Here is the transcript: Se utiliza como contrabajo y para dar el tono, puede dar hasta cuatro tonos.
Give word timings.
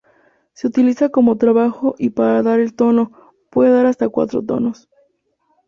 Se 0.53 0.65
utiliza 0.65 1.09
como 1.09 1.33
contrabajo 1.33 1.93
y 1.99 2.09
para 2.09 2.41
dar 2.41 2.59
el 2.59 2.73
tono, 2.75 3.11
puede 3.51 3.69
dar 3.71 3.85
hasta 3.85 4.09
cuatro 4.09 4.41
tonos. 4.43 4.89